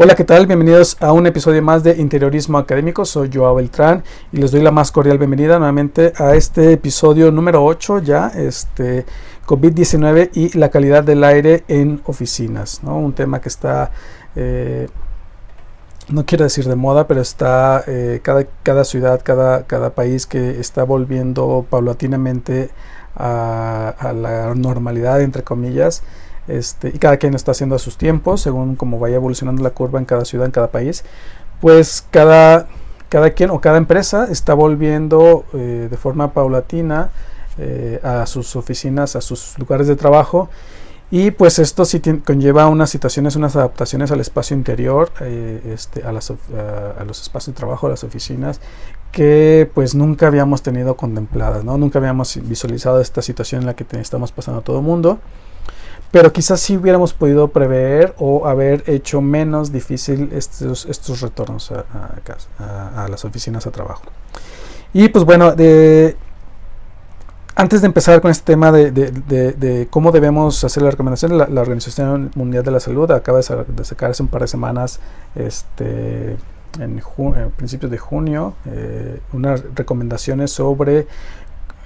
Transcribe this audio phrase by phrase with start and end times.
[0.00, 0.46] Hola, ¿qué tal?
[0.46, 3.04] Bienvenidos a un episodio más de Interiorismo Académico.
[3.04, 7.64] Soy Joao Beltrán y les doy la más cordial bienvenida nuevamente a este episodio número
[7.64, 9.04] 8 ya, este
[9.44, 12.96] COVID-19 y la calidad del aire en oficinas, ¿no?
[12.96, 13.90] Un tema que está,
[14.36, 14.86] eh,
[16.10, 20.60] no quiero decir de moda, pero está eh, cada, cada ciudad, cada, cada país que
[20.60, 22.70] está volviendo paulatinamente
[23.16, 26.04] a, a la normalidad, entre comillas.
[26.48, 29.98] Este, y cada quien está haciendo a sus tiempos, según cómo vaya evolucionando la curva
[29.98, 31.04] en cada ciudad, en cada país,
[31.60, 32.66] pues cada,
[33.10, 37.10] cada quien o cada empresa está volviendo eh, de forma paulatina
[37.58, 40.48] eh, a sus oficinas, a sus lugares de trabajo.
[41.10, 46.12] Y pues esto sí conlleva unas situaciones, unas adaptaciones al espacio interior, eh, este, a,
[46.12, 48.60] los espacios de trabajo, a las oficinas,
[49.10, 51.78] que pues nunca habíamos tenido contempladas, ¿no?
[51.78, 55.18] Nunca habíamos visualizado esta situación en la que estamos pasando todo el mundo
[56.10, 61.84] pero quizás sí hubiéramos podido prever o haber hecho menos difícil estos, estos retornos a,
[62.58, 64.04] a, a, las oficinas de trabajo.
[64.92, 66.16] Y pues bueno, de,
[67.54, 69.10] antes de empezar con este tema de, de,
[69.52, 73.84] de cómo debemos hacer la recomendación, la, la, Organización Mundial de la Salud acaba de,
[73.84, 75.00] sacar hace un par de semanas,
[75.34, 76.36] este,
[76.78, 81.06] en, en principios de junio, eh, unas recomendaciones sobre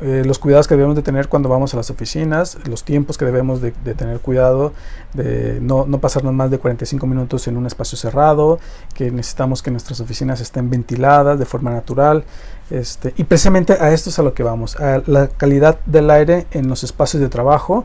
[0.02, 3.24] eh, los cuidados que debemos de tener cuando vamos a las oficinas, los tiempos que
[3.24, 4.72] debemos de, tener cuidado,
[5.14, 8.58] de no, no, pasarnos más de 45 minutos en un espacio cerrado,
[8.94, 12.24] que necesitamos que nuestras oficinas estén ventiladas de forma natural.
[12.70, 16.46] Este, y precisamente a esto es a lo que vamos, a la calidad del aire
[16.50, 17.84] en los espacios de trabajo,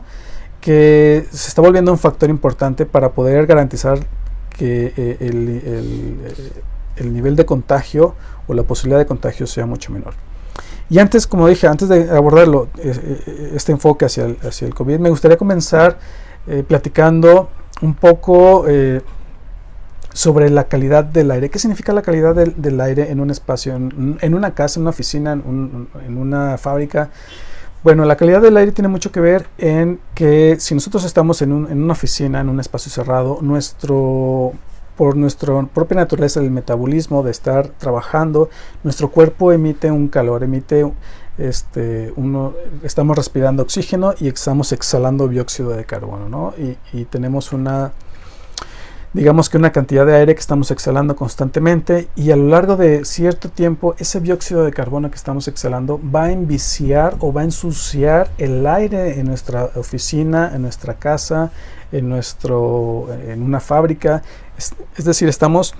[0.60, 4.00] que se está volviendo un factor importante para poder garantizar
[4.50, 6.16] que eh, el, el,
[6.96, 8.14] el nivel de contagio
[8.48, 10.14] o la posibilidad de contagio sea mucho menor.
[10.90, 12.68] Y antes, como dije, antes de abordarlo,
[13.54, 15.98] este enfoque hacia el, hacia el COVID, me gustaría comenzar
[16.46, 17.50] eh, platicando
[17.82, 19.02] un poco eh,
[20.14, 21.50] sobre la calidad del aire.
[21.50, 24.90] ¿Qué significa la calidad del, del aire en un espacio, en, una casa, en una
[24.90, 27.10] oficina, en, en una fábrica?
[27.84, 31.52] Bueno, la calidad del aire tiene mucho que ver en que si nosotros estamos en,
[31.52, 34.54] un, en una oficina, en un espacio cerrado, nuestro
[34.98, 38.50] por nuestra propia naturaleza del metabolismo, de estar trabajando,
[38.82, 40.92] nuestro cuerpo emite un calor, emite
[41.38, 46.52] este, uno, estamos respirando oxígeno y estamos exhalando dióxido de carbono, ¿no?
[46.58, 47.92] Y, y, tenemos una,
[49.12, 53.04] digamos que una cantidad de aire que estamos exhalando constantemente y a lo largo de
[53.04, 57.44] cierto tiempo ese dióxido de carbono que estamos exhalando va a enviciar o va a
[57.44, 61.52] ensuciar el aire en nuestra oficina, en nuestra casa,
[61.92, 64.22] en, nuestro, en una fábrica.
[64.58, 65.74] Es, decir, estamos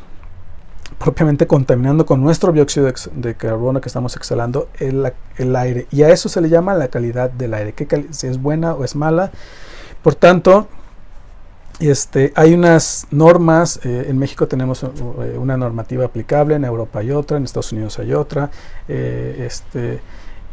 [0.99, 5.87] propiamente contaminando con nuestro dióxido de, carbono que estamos exhalando el, el, aire.
[5.91, 8.85] Y a eso se le llama la calidad del aire, que si es buena o
[8.85, 9.31] es mala.
[10.03, 10.69] Por tanto,
[11.81, 14.89] este, hay unas normas, eh, en México tenemos uh,
[15.37, 18.51] una normativa aplicable, en Europa hay otra, en Estados Unidos hay otra.
[18.89, 20.01] Eh, este,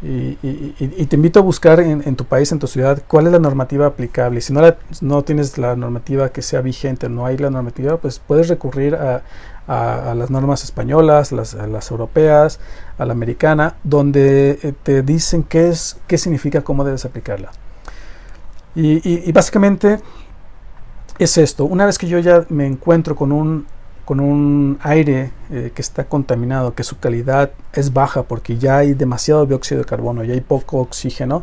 [0.02, 3.26] y, y, y, te invito a buscar en, en, tu país, en tu ciudad, cuál
[3.26, 4.42] es la normativa aplicable.
[4.42, 8.18] Si no, la, no tienes la normativa que sea vigente, no hay la normativa, pues
[8.18, 9.22] puedes recurrir a,
[9.66, 12.60] a, las normas españolas, las, a las europeas,
[12.98, 17.50] a la americana, donde eh, te dicen qué, es, qué significa, cómo debes aplicarla.
[18.74, 20.00] Y, básicamente
[21.18, 21.64] es esto.
[21.64, 23.66] Una vez que yo ya me encuentro con un
[24.06, 28.94] con un aire eh, que está contaminado, que su calidad es baja porque ya hay
[28.94, 31.42] demasiado dióxido de carbono, ya hay poco oxígeno,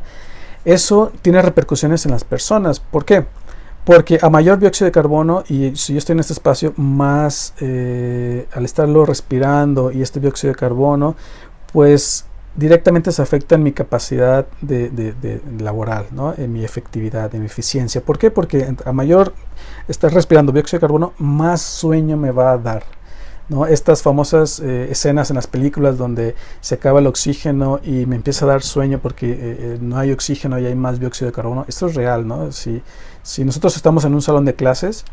[0.66, 2.80] eso tiene repercusiones en las personas.
[2.80, 3.26] ¿Por qué?
[3.84, 8.48] Porque a mayor dióxido de carbono, y si yo estoy en este espacio, más eh,
[8.54, 11.18] al estarlo respirando y este dióxido de carbono,
[11.74, 16.34] pues directamente se afecta en mi capacidad de, de, laboral, ¿no?
[16.38, 18.02] en mi efectividad, en mi eficiencia.
[18.02, 18.30] ¿Por qué?
[18.32, 19.34] Porque a mayor
[19.88, 22.84] estar respirando dióxido de carbono, más sueño me va a dar.
[23.50, 23.66] ¿no?
[23.66, 28.46] Estas famosas eh, escenas en las películas donde se acaba el oxígeno y me empieza
[28.46, 31.66] a dar sueño porque eh, eh, no hay oxígeno y hay más dióxido de carbono.
[31.68, 32.52] Esto es real, ¿no?
[32.52, 32.82] Si,
[33.22, 35.06] si nosotros estamos en un salón de clases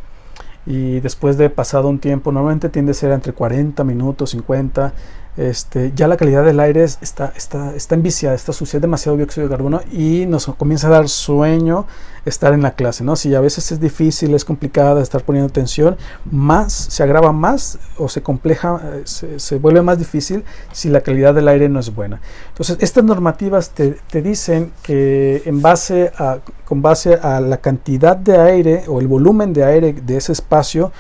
[0.67, 4.93] y después de pasado un tiempo, normalmente tiende a ser entre 40 minutos, 50,
[5.37, 9.51] este, ya la calidad del aire está, está, está enviciada, está sucia, demasiado dióxido de
[9.51, 11.87] carbono y nos comienza a dar sueño
[12.25, 13.17] estar en la clase, ¿no?
[13.17, 15.97] Si a veces es difícil, es complicado estar poniendo atención,
[16.31, 21.35] más se agrava más o se compleja, se, se, vuelve más difícil si la calidad
[21.35, 22.21] del aire no es buena.
[22.49, 28.17] Entonces, estas normativas te, te dicen que en base a, con base a la cantidad
[28.17, 30.93] de aire o el volumen de aire de ese espacio,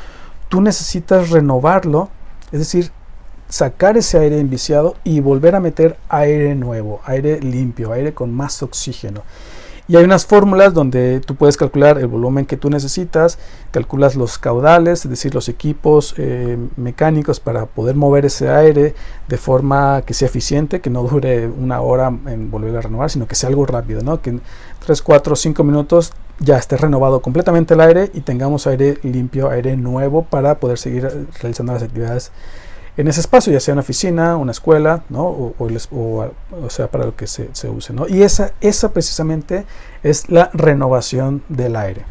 [0.48, 2.08] tú necesitas renovarlo,
[2.52, 2.90] es decir,
[3.50, 8.62] sacar ese aire enviciado y volver a meter aire nuevo, aire limpio, aire con más
[8.62, 9.22] oxígeno.
[9.88, 13.40] Y hay unas fórmulas donde tú puedes calcular el volumen que tú necesitas,
[13.72, 18.94] calculas los caudales, es decir, los equipos eh, mecánicos para poder mover ese aire
[19.26, 23.26] de forma que sea eficiente, que no dure una hora en volver a renovar, sino
[23.26, 24.22] que sea algo rápido, ¿no?
[24.22, 24.42] que en
[24.86, 29.76] 3, 4, 5 minutos ya esté renovado completamente el aire y tengamos aire limpio, aire
[29.76, 32.30] nuevo para poder seguir realizando las actividades
[33.00, 35.24] en ese espacio, ya sea una oficina, una escuela, ¿no?
[35.24, 37.94] o, o, sea, para lo que se, se, use.
[37.94, 38.06] ¿no?
[38.06, 39.64] Y esa, esa precisamente
[40.02, 42.04] es la renovación del aire.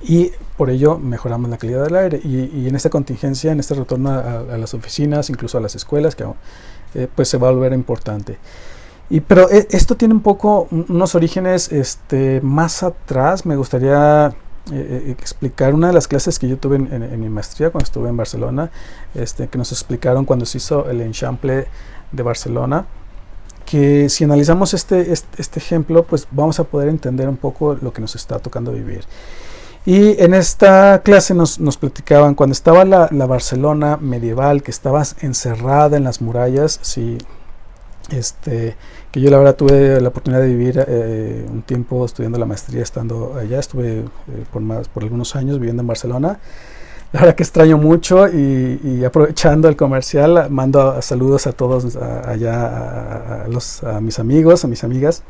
[0.00, 2.20] Y por ello mejoramos la calidad del aire.
[2.24, 6.16] Y, en esta contingencia, en este retorno a, a, las oficinas, incluso a las escuelas,
[6.16, 6.24] que
[6.94, 8.38] eh, pues se va a volver importante.
[9.10, 13.44] Y, pero eh, esto tiene un poco unos orígenes este, más atrás.
[13.44, 14.34] Me gustaría
[14.70, 18.08] eh, eh, explicar una de las clases que yo tuve en, mi maestría cuando estuve
[18.08, 18.70] en Barcelona,
[19.14, 21.66] este, que nos explicaron cuando se hizo el enchample
[22.12, 22.86] de Barcelona,
[23.64, 27.92] que si analizamos este, este, este, ejemplo, pues vamos a poder entender un poco lo
[27.92, 29.04] que nos está tocando vivir.
[29.84, 35.02] Y en esta clase nos, nos platicaban, cuando estaba la, la, Barcelona medieval, que estaba
[35.22, 37.18] encerrada en las murallas, si
[38.10, 38.76] este,
[39.12, 42.82] que yo la verdad tuve la oportunidad de vivir eh, un tiempo estudiando la maestría
[42.82, 44.04] estando allá, estuve eh,
[44.50, 46.40] por, más, por algunos años viviendo en Barcelona.
[47.12, 53.48] La verdad que extraño mucho y, aprovechando el comercial, mando saludos a todos allá, a,
[53.48, 55.22] los, a mis amigos, a mis amigas,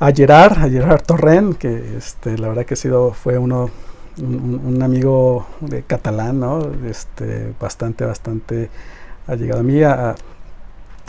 [0.00, 3.70] a Gerard, a Gerard Torren, que este, la verdad que ha sido, fue uno,
[4.18, 6.70] un, amigo de catalán, ¿no?
[6.86, 8.68] este, bastante, bastante
[9.26, 10.14] ha llegado a mí, a,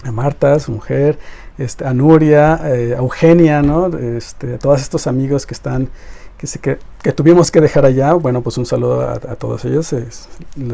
[0.03, 1.17] a Marta, su mujer,
[1.57, 3.87] este, a Nuria, eh, a Eugenia, ¿no?
[3.97, 5.89] Este, a todos estos amigos que están,
[6.37, 8.13] que, se, que, que, tuvimos que dejar allá.
[8.13, 10.05] Bueno, pues un saludo a, a todos ellos, se,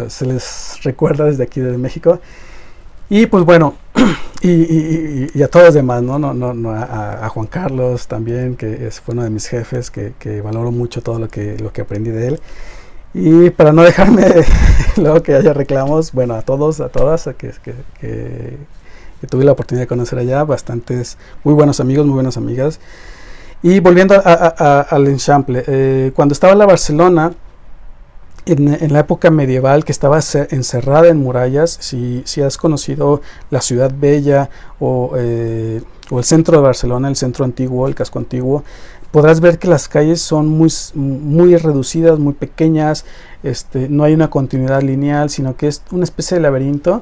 [0.10, 2.20] se, les recuerda desde aquí, desde México.
[3.10, 3.76] Y pues bueno,
[4.42, 6.18] y, y, y, a todos los demás, ¿no?
[6.20, 9.92] no, no, no a, a, Juan Carlos también, que es, fue uno de mis jefes,
[9.92, 12.40] que, que valoro mucho todo lo que, lo que aprendí de él.
[13.14, 14.26] Y para no dejarme
[14.98, 18.58] luego que haya reclamos, bueno, a todos, a todas, a que, que, que
[19.26, 22.80] tuve la oportunidad de conocer allá, bastantes muy buenos amigos, muy buenas amigas.
[23.64, 27.34] Y volviendo al enchample, eh, cuando estaba en la Barcelona,
[28.46, 30.20] en, la época medieval que estaba
[30.50, 34.50] encerrada en murallas, si, si has conocido la ciudad bella
[34.80, 35.82] o, eh,
[36.12, 38.64] o, el centro de Barcelona, el centro antiguo, el casco antiguo,
[39.12, 43.06] podrás ver que las calles son muy, muy reducidas, muy pequeñas,
[43.44, 47.02] este, no hay una continuidad lineal, sino que es una especie de laberinto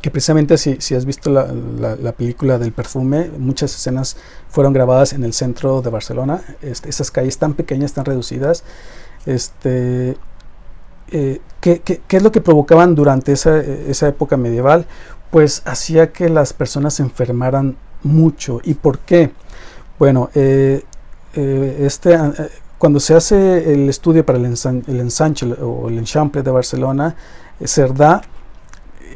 [0.00, 1.46] que precisamente si, si has visto la,
[1.78, 4.16] la, la, película del perfume, muchas escenas
[4.48, 8.64] fueron grabadas en el centro de Barcelona, este, esas calles tan pequeñas, tan reducidas,
[9.26, 10.16] este,
[11.10, 14.86] eh, ¿qué, qué, qué, es lo que provocaban durante esa, esa, época medieval?
[15.30, 18.60] Pues hacía que las personas se enfermaran mucho.
[18.64, 19.30] ¿Y por qué?
[19.98, 20.82] Bueno, eh,
[21.34, 22.18] eh, este,
[22.78, 27.14] cuando se hace el estudio para el, ensan el ensanche o el enchample de Barcelona,
[27.64, 28.22] Cerdá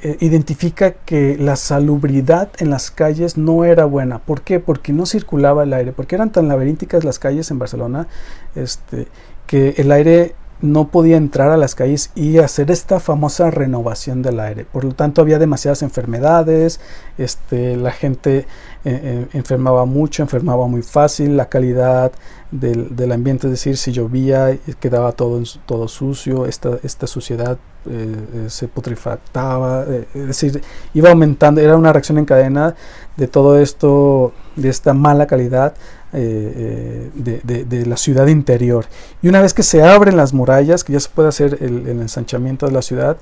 [0.03, 4.19] eh, identifica que la salubridad en las calles no era buena.
[4.19, 4.61] ¿Por qué?
[4.61, 8.07] Porque no circulaba el aire, porque eran tan laberínticas las calles en Barcelona
[8.55, 9.09] este,
[9.47, 14.41] que el aire no podía entrar a las calles y hacer esta famosa renovación del
[14.41, 14.65] aire.
[14.65, 16.81] Por lo tanto, había demasiadas enfermedades,
[17.19, 18.45] este, la gente eh,
[18.85, 22.13] eh, enfermaba mucho, enfermaba muy fácil, la calidad
[22.51, 28.17] del, del, ambiente, es decir, si llovía quedaba todo, todo sucio, esta, esta suciedad eh,
[28.35, 30.63] eh se putrefactaba, eh, es decir,
[30.95, 32.75] iba aumentando, era una reacción en cadena
[33.17, 35.75] de todo esto, de esta mala calidad
[36.13, 38.87] de, la ciudad interior.
[39.21, 42.65] Y una vez que se abren las murallas, que ya se puede hacer el, ensanchamiento
[42.67, 43.19] de la ciudad,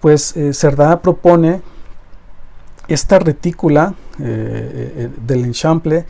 [0.00, 1.60] pues Cerdá propone
[2.86, 6.06] esta retícula del enchample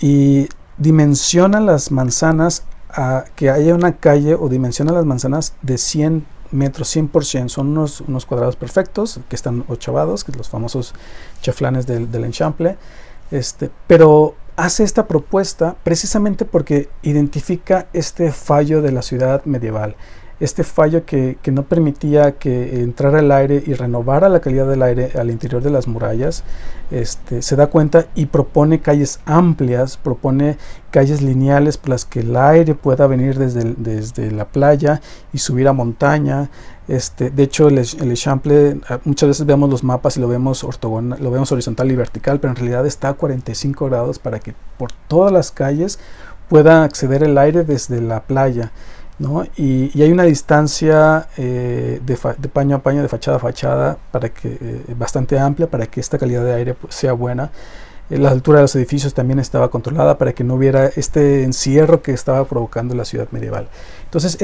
[0.00, 2.64] y dimensiona las manzanas
[2.96, 8.00] a que haya una calle o dimensiona las manzanas de 100 metros 100%, son unos,
[8.02, 10.94] unos cuadrados perfectos que están ochavados, que los famosos
[11.40, 12.76] chaflanes del, del enchample,
[13.30, 19.96] este, pero hace esta propuesta precisamente porque identifica este fallo de la ciudad medieval,
[20.38, 24.82] este fallo que, que, no permitía que entrara el aire y renovara la calidad del
[24.82, 26.44] aire al interior de las murallas,
[26.90, 30.58] este, se da cuenta y propone calles amplias, propone
[30.90, 35.00] calles lineales por las que el aire pueda venir desde, desde la playa
[35.32, 36.50] y subir a montaña.
[36.86, 38.14] Este, de hecho, el, el
[38.88, 42.40] ah, muchas veces vemos los mapas y lo vemos ortogonal, lo vemos horizontal y vertical,
[42.40, 45.98] pero en realidad está a 45 grados para que por todas las calles
[46.48, 48.70] pueda acceder el aire desde la playa.
[49.18, 49.44] ¿No?
[49.56, 54.28] Y, hay una distancia eh, de, de, paño a paño, de fachada a fachada, para
[54.28, 57.50] que, eh, bastante amplia para que esta calidad de aire pues, sea buena.
[58.10, 62.02] eh, la altura de los edificios también estaba controlada para que no hubiera este encierro
[62.02, 63.68] que estaba provocando la ciudad medieval.
[64.04, 64.38] Entonces,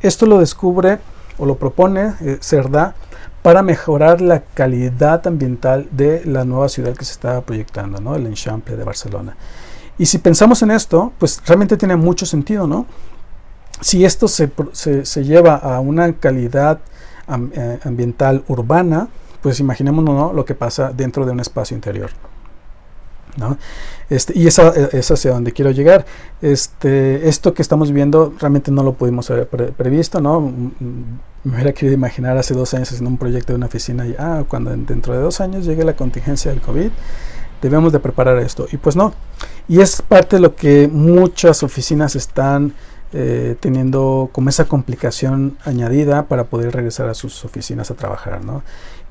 [0.00, 0.98] esto lo descubre
[1.38, 2.94] o lo propone Cerdá
[3.42, 8.16] para mejorar la calidad ambiental de la nueva ciudad que se estaba proyectando, ¿no?
[8.16, 9.36] el Enchample de Barcelona.
[9.98, 12.86] Y si pensamos en esto, pues realmente tiene mucho sentido, ¿no?
[13.80, 16.80] Si esto se, se, lleva a una calidad
[17.52, 19.08] eh, ambiental urbana,
[19.42, 20.32] pues imaginémonos ¿no?
[20.32, 22.10] lo que pasa dentro de un espacio interior.
[23.36, 23.58] ¿no?
[24.08, 26.06] Este, y esa es hacia donde quiero llegar.
[26.40, 30.40] Este, esto que estamos viendo realmente no lo pudimos haber previsto, ¿no?
[31.44, 34.44] Me hubiera querido imaginar hace dos años haciendo un proyecto de una oficina y, ah,
[34.48, 36.90] cuando dentro de dos años llegue la contingencia del COVID,
[37.62, 38.66] debemos de preparar esto.
[38.72, 39.12] Y pues no.
[39.68, 42.74] Y es parte de lo que muchas oficinas están
[43.18, 48.62] eh, teniendo como esa complicación añadida para poder regresar a sus oficinas a trabajar, ¿no?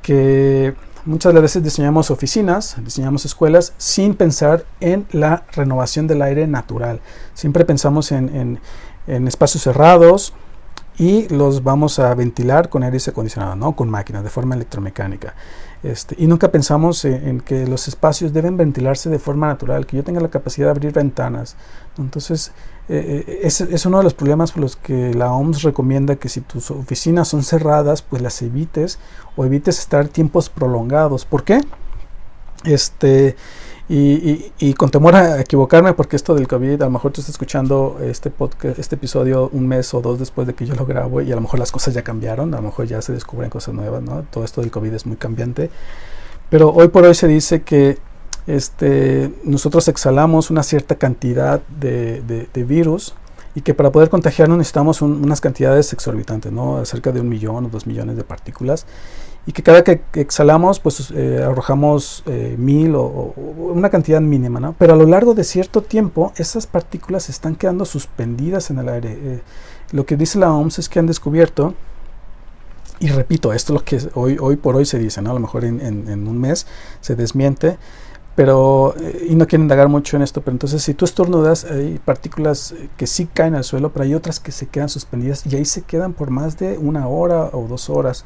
[0.04, 7.00] Que muchas veces diseñamos oficinas, diseñamos escuelas sin pensar en la renovación del aire natural.
[7.34, 8.60] Siempre pensamos en,
[9.08, 10.34] en espacios cerrados,
[10.98, 13.76] y los vamos a ventilar con aire acondicionado, ¿no?
[13.76, 15.34] con máquinas, de forma electromecánica.
[15.84, 20.04] Este, y nunca pensamos en, que los espacios deben ventilarse de forma natural, que yo
[20.04, 21.58] tenga la capacidad de abrir ventanas.
[21.98, 22.54] Entonces,
[22.88, 26.30] eh, eh, es, es, uno de los problemas por los que la OMS recomienda que
[26.30, 29.00] si tus oficinas son cerradas, pues las evites
[29.36, 31.26] o evites estar tiempos prolongados.
[31.26, 31.62] ¿Por qué?
[32.64, 33.36] Este,
[33.88, 38.00] y, con temor a equivocarme, porque esto del COVID, a lo mejor tú estás escuchando
[38.04, 41.32] este podcast, este episodio un mes o dos después de que yo lo grabo y
[41.32, 44.02] a lo mejor las cosas ya cambiaron, a lo mejor ya se descubren cosas nuevas,
[44.02, 44.24] ¿no?
[44.32, 45.70] Todo esto del COVID es muy cambiante.
[46.50, 48.00] Pero hoy por hoy se dice que
[48.48, 53.16] este, nosotros exhalamos una cierta cantidad de, virus
[53.56, 56.84] y que para poder contagiarnos necesitamos unas cantidades exorbitantes, ¿no?
[56.86, 58.86] Cerca de un millón o dos millones de partículas
[59.48, 64.76] y que cada que exhalamos pues eh, arrojamos eh, mil o, una cantidad mínima, ¿no?
[64.78, 69.12] Pero a lo largo de cierto tiempo esas partículas están quedando suspendidas en el aire.
[69.12, 69.42] Eh,
[69.92, 71.76] lo que dice la OMS es que han descubierto,
[73.00, 75.32] y repito, esto es lo que hoy, hoy por hoy se dice, ¿no?
[75.32, 76.66] A lo mejor en, en, un mes
[77.02, 77.78] se desmiente,
[78.36, 78.94] pero,
[79.28, 83.08] y no quiero indagar mucho en esto, pero entonces si tú estornudas, hay partículas que
[83.08, 86.14] sí caen al suelo, pero hay otras que se quedan suspendidas y ahí se quedan
[86.14, 88.26] por más de una hora o dos horas.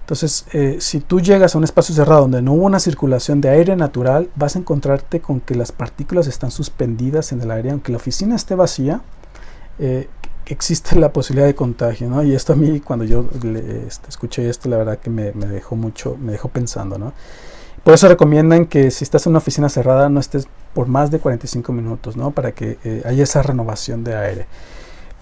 [0.00, 3.50] Entonces, eh, si tú llegas a un espacio cerrado donde no hubo una circulación de
[3.50, 7.92] aire natural, vas a encontrarte con que las partículas están suspendidas en el aire, aunque
[7.92, 9.02] la oficina esté vacía,
[9.78, 10.08] eh,
[10.46, 12.22] existe la posibilidad de contagio, ¿no?
[12.22, 13.26] Y esto a mí, cuando yo
[13.86, 17.12] este, escuché esto, la verdad que me, dejó mucho, me dejó pensando, ¿no?
[17.88, 21.20] Por eso recomiendan que si estás en una oficina cerrada no estés por más de
[21.20, 22.32] 45 minutos, ¿no?
[22.32, 24.46] Para que eh, haya esa renovación de aire.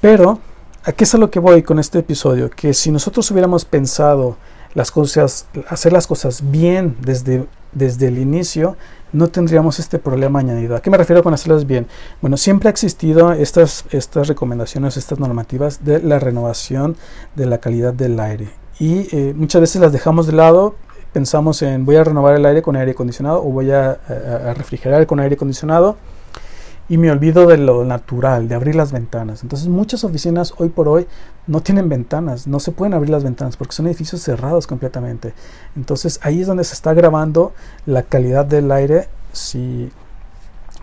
[0.01, 0.41] Pero,
[0.83, 2.51] ¿a qué es a lo que voy con este episodio?
[2.51, 4.37] Que si nosotros hubiéramos pensado
[4.75, 8.77] las cosas, hacer las cosas bien desde, desde el inicio,
[9.13, 10.75] no tendríamos este problema añadido.
[10.75, 11.87] ¿A qué me refiero con hacerlas bien?
[12.21, 16.97] Bueno, siempre ha existido estas, estas recomendaciones, estas normativas de la renovación
[17.37, 18.49] de la calidad del aire.
[18.81, 20.75] Y eh, muchas veces las dejamos de lado,
[21.17, 23.99] pensamos en voy a renovar el aire con aire acondicionado o voy a,
[24.55, 25.97] refrigerar con aire acondicionado
[26.91, 29.43] y me olvido de lo natural, de abrir las ventanas.
[29.43, 31.07] Entonces muchas oficinas hoy por hoy
[31.47, 35.33] no tienen ventanas, no se pueden abrir las ventanas porque son edificios cerrados completamente.
[35.75, 37.55] Entonces ahí es donde se está grabando
[37.87, 39.09] la calidad del aire.
[39.33, 39.91] Si,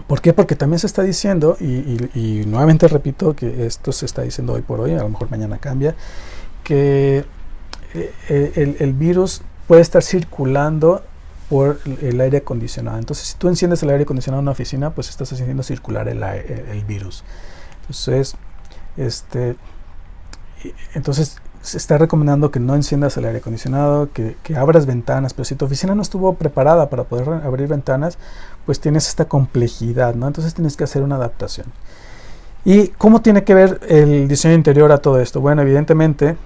[0.08, 0.34] ¿Por qué?
[0.34, 4.80] Porque también se está diciendo, y, nuevamente repito que esto se está diciendo hoy por
[4.80, 5.94] hoy, a lo mejor mañana cambia,
[6.64, 7.24] que
[7.94, 11.04] eh, eh, el virus puede estar circulando
[11.50, 12.98] por el aire acondicionado.
[12.98, 16.24] Entonces, si tú enciendes el aire acondicionado en una oficina, pues estás haciendo circular el,
[16.24, 17.24] el virus.
[17.82, 18.36] Entonces,
[18.98, 19.56] este,
[20.94, 25.46] entonces se está recomendando que no enciendas el aire acondicionado, que, que, abras ventanas, pero
[25.46, 28.18] si tu oficina no estuvo preparada para poder abrir ventanas,
[28.66, 30.28] pues tienes esta complejidad, ¿no?
[30.28, 31.68] Entonces tienes que hacer una adaptación.
[32.66, 35.42] ¿Y cómo tiene que ver el diseño interior a todo esto?
[35.42, 36.38] Bueno, evidentemente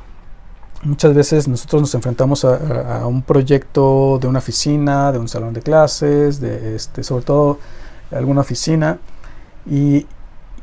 [0.88, 5.62] Muchas veces nosotros nos enfrentamos a, un proyecto de una oficina, de un salón de
[5.62, 7.60] clases, de este, sobre todo
[8.10, 8.98] alguna oficina,
[9.70, 10.06] y,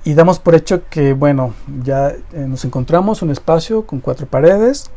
[0.07, 1.52] damos por hecho que, bueno,
[1.83, 4.90] ya eh, nos encontramos un espacio con cuatro paredes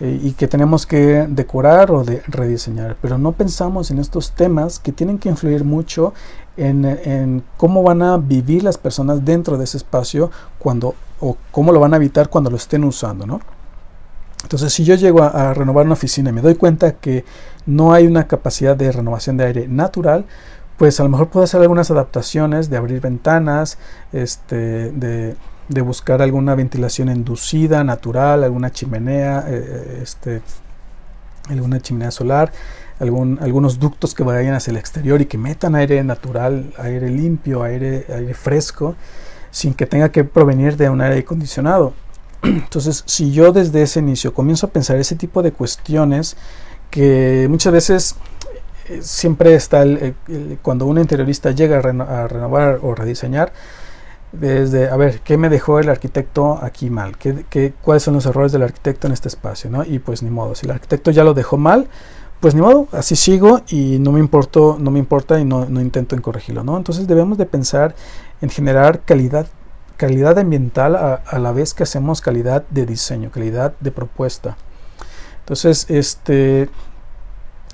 [0.00, 4.78] eh, y que tenemos que decorar o de rediseñar, pero no pensamos en estos temas
[4.78, 6.14] que tienen que influir mucho
[6.56, 11.70] en, en, cómo van a vivir las personas dentro de ese espacio cuando o cómo
[11.70, 13.40] lo van a habitar cuando lo estén usando, ¿no?
[14.42, 17.24] Entonces, si yo llego a, renovar una oficina y me doy cuenta que
[17.66, 20.24] no hay una capacidad de renovación de aire natural,
[20.76, 23.78] pues a lo mejor puedo hacer algunas adaptaciones de abrir ventanas,
[24.12, 25.36] este, de,
[25.82, 30.42] buscar alguna ventilación inducida, natural, alguna chimenea, eh, eh, este,
[31.48, 32.52] alguna chimenea solar,
[32.98, 37.62] algún, algunos ductos que vayan hacia el exterior y que metan aire natural, aire limpio,
[37.62, 38.94] aire, aire fresco,
[39.50, 41.92] sin que tenga que provenir de un aire acondicionado.
[42.42, 46.36] Entonces, si yo desde ese inicio comienzo a pensar ese tipo de cuestiones,
[46.90, 48.16] que muchas veces
[48.88, 50.14] eh, siempre está el,
[50.62, 53.52] cuando un interiorista llega a, renovar o rediseñar,
[54.32, 57.16] desde, a ver, ¿qué me dejó el arquitecto aquí mal?
[57.18, 59.70] ¿Qué, qué, cuáles son los errores del arquitecto en este espacio?
[59.70, 59.84] ¿no?
[59.84, 61.88] Y pues ni modo, si el arquitecto ya lo dejó mal,
[62.40, 65.80] pues ni modo, así sigo y no me, importo, no me importa y no, no
[65.80, 66.64] intento en corregirlo.
[66.64, 66.76] ¿no?
[66.76, 67.94] Entonces debemos de pensar
[68.40, 69.46] en generar calidad
[70.00, 74.56] calidad ambiental a, la vez que hacemos calidad de diseño, calidad de propuesta.
[75.40, 76.70] Entonces, este,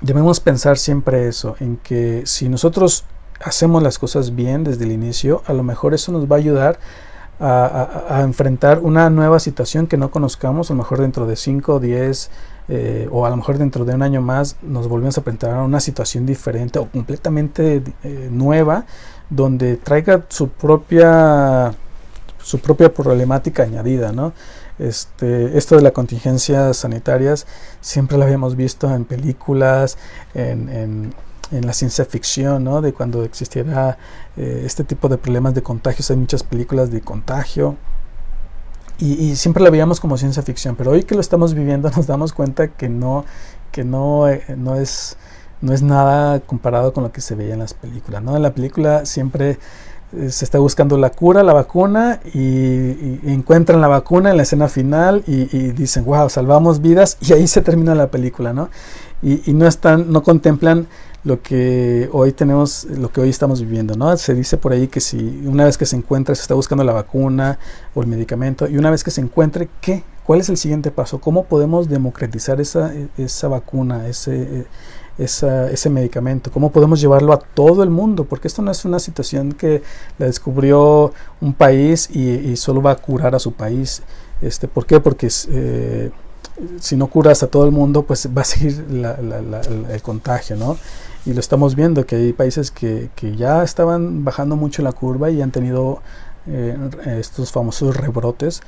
[0.01, 3.05] debemos pensar siempre eso, en que si nosotros
[3.41, 6.79] hacemos las cosas bien desde el inicio, a lo mejor eso nos va a ayudar
[7.39, 11.79] a, enfrentar una nueva situación que no conozcamos, a lo mejor dentro de 5 o
[11.79, 12.29] 10
[13.09, 15.79] o a lo mejor dentro de un año más nos volvemos a enfrentar a una
[15.79, 18.83] situación diferente o completamente eh, nueva,
[19.29, 21.73] donde traiga su propia
[22.47, 24.31] su propia problemática añadida, ¿no?
[24.79, 27.45] Este, esto de las contingencias sanitarias
[27.81, 29.97] siempre lo habíamos visto en películas,
[30.33, 31.13] en,
[31.51, 32.81] la ciencia ficción, ¿no?
[32.81, 33.97] De cuando existiera
[34.37, 37.75] eh, este tipo de problemas de contagios, hay muchas películas de contagio.
[38.99, 42.31] Y, siempre la veíamos como ciencia ficción, pero hoy que lo estamos viviendo nos damos
[42.31, 43.25] cuenta que no,
[43.71, 45.17] que no, eh, no es
[45.59, 48.23] no es nada comparado con lo que se veía en las películas.
[48.23, 48.35] ¿no?
[48.35, 49.57] En la película siempre
[50.11, 55.23] se está buscando la cura, la vacuna, y, encuentran la vacuna en la escena final
[55.27, 58.69] y, dicen, wow, salvamos vidas, y ahí se termina la película, ¿no?
[59.21, 60.87] Y, no están, no contemplan
[61.23, 64.15] lo que hoy tenemos, lo que hoy estamos viviendo, ¿no?
[64.15, 66.93] Se dice por ahí que si una vez que se encuentra, se está buscando la
[66.93, 67.59] vacuna
[67.93, 70.03] o el medicamento, y una vez que se encuentre, ¿qué?
[70.23, 71.19] ¿Cuál es el siguiente paso?
[71.19, 74.65] ¿Cómo podemos democratizar esa, esa vacuna, ese
[75.17, 79.51] ese medicamento, cómo podemos llevarlo a todo el mundo, porque esto no es una situación
[79.53, 79.81] que
[80.17, 84.03] la descubrió un país y, solo va a curar a su país.
[84.41, 84.99] Este, ¿Por qué?
[84.99, 86.11] Porque eh,
[86.79, 90.77] si no curas a todo el mundo, pues va a seguir el contagio, ¿no?
[91.25, 95.41] Y lo estamos viendo, que hay países que, ya estaban bajando mucho la curva y
[95.41, 96.01] han tenido
[96.47, 96.77] eh,
[97.19, 98.61] estos famosos rebrotes.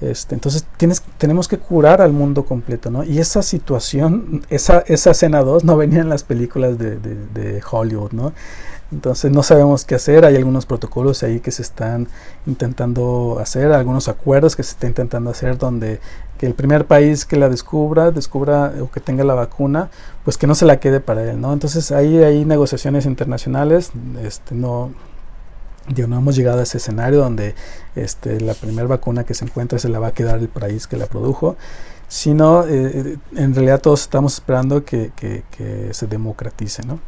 [0.00, 3.04] Este, entonces tienes, tenemos que curar al mundo completo, ¿no?
[3.04, 8.12] Y esa situación, esa, esa escena 2 no venía en las películas de, de, Hollywood,
[8.12, 8.32] ¿no?
[8.92, 12.06] Entonces no sabemos qué hacer, hay algunos protocolos ahí que se están
[12.46, 16.00] intentando hacer, algunos acuerdos que se está intentando hacer donde
[16.38, 19.90] que el primer país que la descubra, descubra o que tenga la vacuna,
[20.24, 21.52] pues que no se la quede para él, ¿no?
[21.52, 24.90] Entonces ahí hay negociaciones internacionales, este, no,
[26.06, 27.54] no hemos llegado a ese escenario donde
[27.94, 30.96] este, la primera vacuna que se encuentra se la va a quedar el país que
[30.96, 31.56] la produjo,
[32.08, 35.12] sino eh, en realidad todos estamos esperando que,
[35.92, 36.82] se democratice.
[36.86, 37.00] ¿no?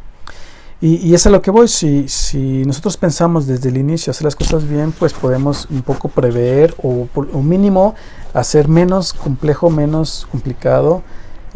[0.80, 4.24] Y, y, es a lo que voy, si, si nosotros pensamos desde el inicio hacer
[4.24, 7.94] las cosas bien, pues podemos un poco prever o, o mínimo
[8.34, 11.02] hacer menos complejo, menos complicado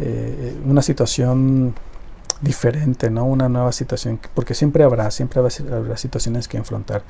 [0.03, 1.75] eh, una situación
[2.41, 3.25] diferente, ¿no?
[3.25, 7.03] Una nueva situación, porque siempre habrá, siempre habrá, situaciones que enfrentar.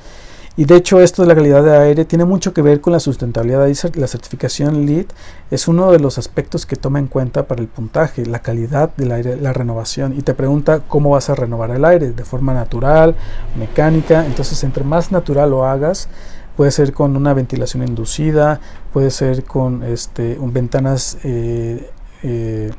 [0.58, 3.00] Y de hecho esto de la calidad de aire tiene mucho que ver con la
[3.00, 3.70] sustentabilidad.
[3.96, 5.06] La certificación LEED
[5.50, 9.14] es uno de los aspectos que toma en cuenta para el puntaje, la calidad del
[9.14, 10.14] aire, la renovación.
[10.18, 13.16] Y te pregunta cómo vas a renovar el aire, de forma natural,
[13.58, 14.26] mecánica.
[14.26, 16.10] Entonces entre más natural lo hagas,
[16.58, 18.60] puede ser con una ventilación inducida,
[18.92, 21.18] puede ser con este, ventanas...
[21.24, 21.90] Eh,
[22.24, 22.72] eh,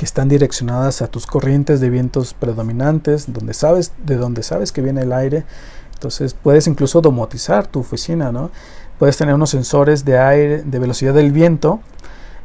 [0.00, 4.80] que están direccionadas a tus corrientes de vientos predominantes, donde sabes, de donde sabes que
[4.80, 5.44] viene el aire.
[5.92, 8.50] Entonces puedes incluso domotizar tu oficina, ¿no?
[8.98, 11.80] Puedes tener unos sensores de aire, de velocidad del viento,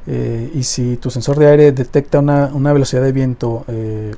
[0.05, 4.13] eh, y si tu sensor de aire detecta una, velocidad de viento eh,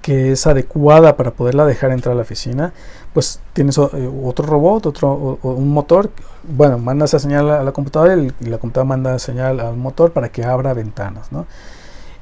[0.00, 2.72] que es adecuada para poderla dejar entrar a la oficina,
[3.12, 6.10] pues tienes eh, otro robot, otro un motor,
[6.44, 10.28] bueno, manda esa señal a la computadora y la computadora manda señal al motor para
[10.28, 11.46] que abra ventanas, ¿no?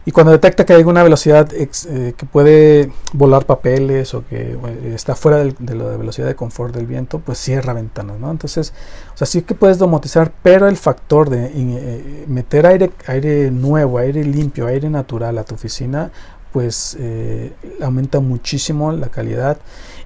[0.04, 4.58] Y cuando detecta que hay una velocidad eh, que puede volar papeles o que
[4.94, 8.30] está fuera de la velocidad de confort del viento, pues cierra ventanas, ¿no?
[8.30, 8.72] Entonces,
[9.14, 13.98] o sea, sí que puedes domotizar, pero el factor de eh, meter aire, aire nuevo,
[13.98, 16.10] aire limpio, aire natural a tu oficina,
[16.52, 19.56] pues eh, aumenta muchísimo la calidad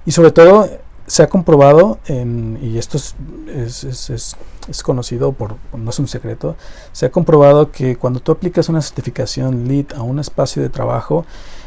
[0.04, 0.68] y sobre todo
[1.06, 3.14] se ha comprobado, en, y esto es,
[3.54, 4.36] es, es,
[4.82, 6.56] conocido, por, no es un secreto,
[6.92, 11.24] se ha comprobado que cuando tú aplicas una certificación LEED a un espacio de trabajo,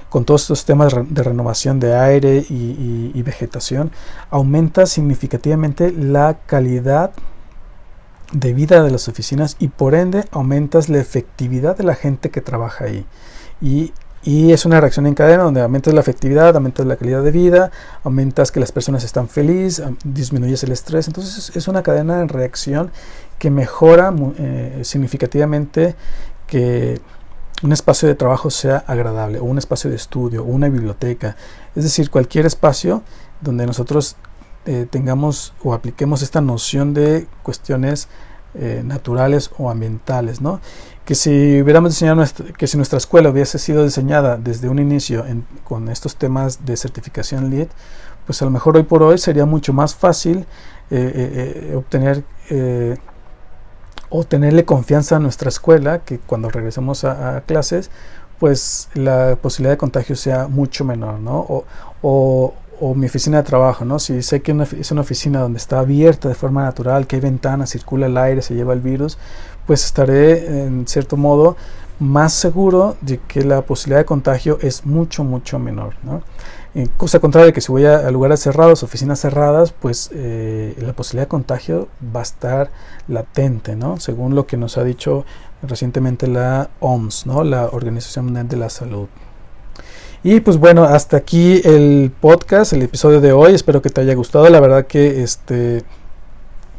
[0.09, 3.91] con todos estos temas de renovación de aire y, vegetación,
[4.31, 7.11] aumenta significativamente la calidad
[8.31, 12.41] de vida de las oficinas y por ende aumentas la efectividad de la gente que
[12.41, 13.05] trabaja ahí.
[13.61, 17.31] Y y es una reacción en cadena donde aumentas la efectividad, aumentas la calidad de
[17.31, 17.71] vida,
[18.03, 21.07] aumentas que las personas están felices, disminuyes el estrés.
[21.07, 22.91] Entonces es una cadena de reacción
[23.37, 25.95] que mejora eh, significativamente
[26.47, 26.99] que
[27.61, 31.35] un espacio de trabajo sea agradable, o un espacio de estudio, una biblioteca.
[31.75, 33.03] Es decir, cualquier espacio
[33.41, 34.17] donde nosotros
[34.65, 38.09] eh, tengamos o apliquemos esta noción de cuestiones
[38.61, 40.59] eh, naturales o ambientales, ¿no?
[41.05, 42.23] Que si hubiéramos diseñado
[42.57, 45.25] que si nuestra escuela hubiese sido diseñada desde un inicio
[45.63, 47.69] con estos temas de certificación LEED,
[48.25, 50.45] pues a lo mejor hoy por hoy sería mucho más fácil
[50.91, 52.23] eh, eh, obtener
[54.09, 57.89] o tenerle confianza a nuestra escuela que cuando regresemos a, clases,
[58.39, 61.63] pues la posibilidad de contagio sea mucho menor, ¿no?
[62.01, 62.53] o
[62.95, 63.99] mi oficina de trabajo, ¿no?
[63.99, 67.71] Si sé que es una oficina donde está abierta de forma natural, que hay ventanas,
[67.71, 69.17] circula el aire, se lleva el virus,
[69.67, 71.55] pues estaré en cierto modo
[71.99, 76.23] más seguro de que la posibilidad de contagio es mucho, mucho menor, ¿no?
[76.73, 81.25] En cosa contraria que si voy a, lugares cerrados, oficinas cerradas, pues eh, la posibilidad
[81.25, 82.71] de contagio va a estar
[83.07, 83.99] latente, ¿no?
[83.99, 85.25] Según lo que nos ha dicho
[85.61, 87.43] recientemente la OMS, ¿no?
[87.43, 89.07] La Organización Mundial de la Salud.
[90.21, 93.53] Y pues bueno, hasta aquí el podcast, el episodio de hoy.
[93.53, 94.49] Espero que te haya gustado.
[94.49, 95.85] La verdad que este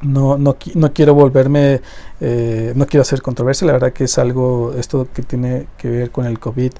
[0.03, 1.81] no, no, no quiero volverme,
[2.20, 3.66] eh, no quiero hacer controversia.
[3.66, 6.72] La verdad que es algo, esto que tiene que ver con el COVID,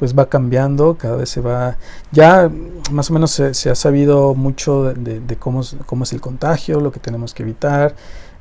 [0.00, 1.76] pues va cambiando, cada vez se va,
[2.10, 2.50] ya
[2.90, 6.98] más o menos se, ha sabido mucho de, cómo, cómo es el contagio, lo que
[6.98, 7.94] tenemos que evitar,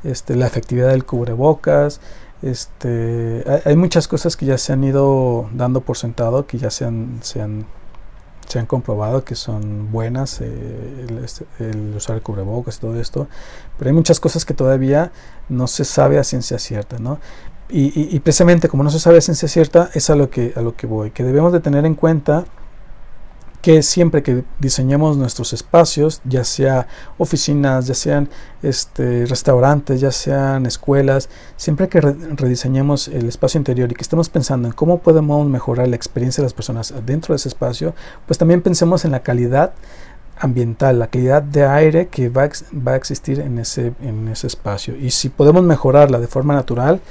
[0.03, 2.01] este, la efectividad del cubrebocas.
[2.41, 6.85] Este, hay, muchas cosas que ya se han ido dando por sentado, que ya se
[6.85, 7.65] han, se han,
[8.47, 13.27] se han comprobado que son buenas, eh, este, el, usar el cubrebocas y todo esto,
[13.77, 15.11] pero hay muchas cosas que todavía
[15.49, 17.19] no se sabe a ciencia cierta, ¿no?
[17.69, 20.61] Y, y, precisamente como no se sabe a ciencia cierta, es a lo que, a
[20.61, 22.45] lo que voy, que debemos de tener en cuenta
[23.67, 28.29] que siempre que diseñemos nuestros espacios, ya sea oficinas, ya sean
[28.63, 31.27] este, restaurantes, ya sean escuelas,
[31.57, 35.97] siempre que rediseñemos el espacio interior y que estemos pensando en cómo podemos mejorar la
[35.97, 37.93] experiencia de las personas dentro de ese espacio,
[38.25, 39.73] pues también pensemos en la calidad
[40.39, 42.47] ambiental, la calidad de aire que va,
[42.87, 44.95] va a existir en ese, en ese espacio.
[44.95, 47.01] Y si podemos mejorarla de forma natural,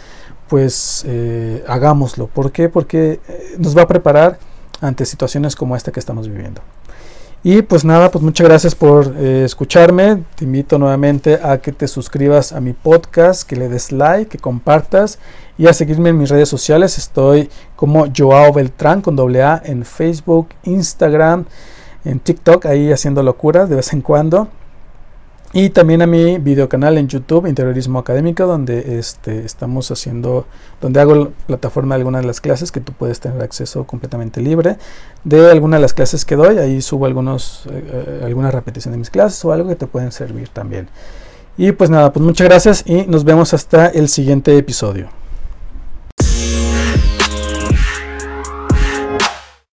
[0.48, 2.28] pues eh, hagámoslo.
[2.28, 2.70] ¿Por qué?
[2.70, 4.38] Porque eh, nos va a preparar
[4.80, 6.62] ante situaciones como esta que estamos viviendo.
[7.42, 10.24] Y pues nada, pues muchas gracias por eh, escucharme.
[10.34, 14.38] Te invito nuevamente a que te suscribas a mi podcast, que le des like, que
[14.38, 15.20] compartas
[15.56, 16.98] y a seguirme en mis redes sociales.
[16.98, 21.44] Estoy como Joao Beltrán con doble A en Facebook, Instagram,
[22.04, 24.48] en TikTok, ahí haciendo locuras de vez en cuando.
[25.52, 30.46] Y también a mi videocanal en YouTube, Interiorismo Académico, donde este, estamos haciendo,
[30.80, 34.76] donde hago plataforma de algunas de las clases que tú puedes tener acceso completamente libre
[35.24, 36.58] de algunas de las clases que doy.
[36.58, 40.12] Ahí subo algunos, eh, eh, algunas repeticiones de mis clases o algo que te pueden
[40.12, 40.88] servir también.
[41.56, 45.08] Y pues nada, pues muchas gracias y nos vemos hasta el siguiente episodio.